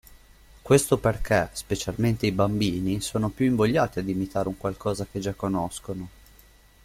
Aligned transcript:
Questo 0.63 0.97
perché, 0.97 1.49
specialmente 1.51 2.25
i 2.25 2.31
bambini, 2.31 3.01
sono 3.01 3.29
più 3.29 3.45
invogliati 3.45 3.99
ad 3.99 4.09
imitare 4.09 4.47
un 4.47 4.57
qualcosa 4.57 5.05
che 5.05 5.19
già 5.19 5.35
conoscono. 5.35 6.09